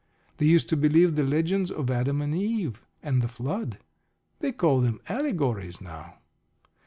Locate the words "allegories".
5.07-5.79